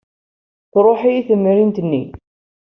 [0.71, 2.03] Truḥ-iyi temrint-nni.